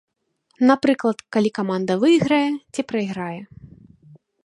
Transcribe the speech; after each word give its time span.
Напрыклад, 0.71 1.17
калі 1.37 1.49
каманда 1.59 1.99
выйграе 2.07 2.43
ці 2.73 2.81
прайграе. 2.93 3.41